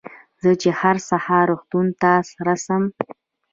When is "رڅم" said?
2.45-2.83